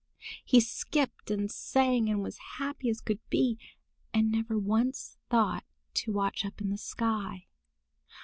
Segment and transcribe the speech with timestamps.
[0.43, 3.59] He skipped and sang and was happy as could be,
[4.11, 7.45] and never once thought to watch up in the sky.